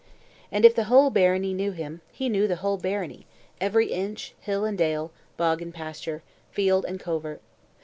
And 0.51 0.65
if 0.65 0.73
the 0.73 0.85
whole 0.85 1.11
barony 1.11 1.53
knew 1.53 1.73
him, 1.73 2.01
he 2.11 2.27
knew 2.27 2.47
the 2.47 2.55
whole 2.55 2.77
barony, 2.77 3.27
every 3.59 3.91
inch, 3.91 4.33
hill 4.39 4.65
and 4.65 4.75
dale, 4.75 5.11
bog 5.37 5.61
and 5.61 5.71
pasture, 5.71 6.23
field 6.51 6.85
and 6.89 6.99
covert. 6.99 7.39